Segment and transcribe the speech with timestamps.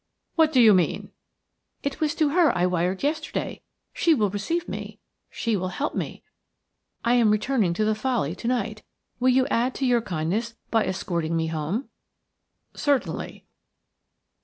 [0.35, 1.11] "What do you mean?"
[1.83, 3.61] "It was to her I wired yesterday.
[3.93, 4.97] She will receive me;
[5.29, 6.23] she will help me.
[7.05, 8.81] I am returning to the Folly to night.
[9.19, 11.89] Will you add to your kindness by escorting me home?"
[12.73, 13.45] "Certainly."